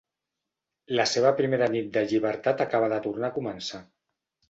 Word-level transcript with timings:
La 0.99 1.05
seva 1.11 1.35
primera 1.43 1.69
nit 1.75 1.93
de 1.99 2.05
llibertat 2.09 2.67
acaba 2.69 2.91
de 2.97 3.01
tornar 3.09 3.33
a 3.33 3.41
començar. 3.41 3.87